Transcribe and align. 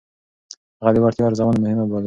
هغه 0.81 0.91
د 0.93 0.97
وړتيا 1.03 1.23
ارزونه 1.27 1.59
مهمه 1.63 1.83
بلله. 1.89 1.99